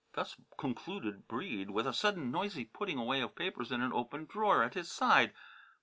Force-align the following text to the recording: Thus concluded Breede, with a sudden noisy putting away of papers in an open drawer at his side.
Thus 0.13 0.35
concluded 0.57 1.27
Breede, 1.27 1.69
with 1.69 1.85
a 1.85 1.93
sudden 1.93 2.31
noisy 2.31 2.65
putting 2.65 2.97
away 2.97 3.21
of 3.21 3.35
papers 3.35 3.71
in 3.71 3.83
an 3.83 3.93
open 3.93 4.25
drawer 4.25 4.63
at 4.63 4.73
his 4.73 4.89
side. 4.91 5.31